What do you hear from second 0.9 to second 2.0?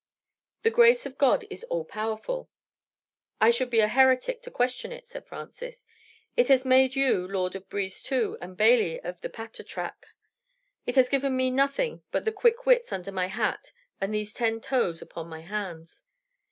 of God is all